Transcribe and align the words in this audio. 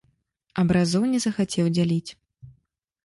Абразоў 0.61 1.05
не 1.11 1.19
захацеў 1.25 1.65
дзяліць. 1.77 2.11